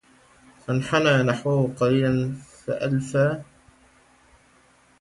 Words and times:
فانحنى 0.59 1.23
نحوه 1.23 1.73
قليلاً 1.79 2.33
فالفى 2.37 3.41